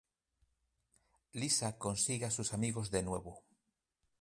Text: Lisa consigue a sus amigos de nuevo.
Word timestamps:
Lisa 1.31 1.77
consigue 1.77 2.25
a 2.25 2.31
sus 2.31 2.53
amigos 2.55 2.89
de 2.89 3.03
nuevo. 3.03 3.43